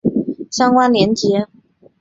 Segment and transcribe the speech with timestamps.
[0.49, 1.47] 相关连结